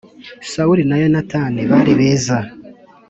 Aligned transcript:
Sawuli 0.51 0.83
na 0.89 0.95
Yonatani 1.01 1.61
bari 1.71 1.93
beza 1.99 2.37